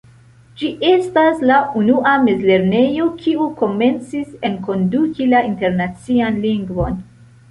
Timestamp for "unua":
1.81-2.13